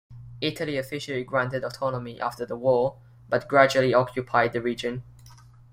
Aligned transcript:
Italy 0.41 0.79
officially 0.79 1.23
granted 1.23 1.63
autonomy 1.63 2.19
after 2.19 2.43
the 2.43 2.55
war, 2.57 2.99
but 3.29 3.47
gradually 3.47 3.93
occupied 3.93 4.51
the 4.51 4.59
region. 4.59 5.03